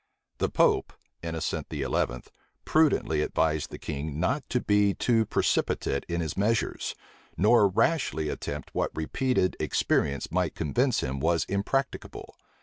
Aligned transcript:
The 0.39 0.49
pope, 0.49 0.93
Innocent 1.21 1.67
XI., 1.71 1.85
prudently 2.65 3.21
advised 3.21 3.69
the 3.69 3.77
king 3.77 4.19
not 4.19 4.43
to 4.49 4.59
be 4.59 4.95
too 4.95 5.27
precipitate 5.27 6.07
in 6.09 6.21
his 6.21 6.35
measures, 6.35 6.95
nor 7.37 7.67
rashly 7.67 8.27
attempt 8.27 8.73
what 8.73 8.89
repeated 8.95 9.55
experience 9.59 10.31
might 10.31 10.55
convince 10.55 11.01
him 11.01 11.19
was 11.19 11.45
impracticable. 11.45 12.35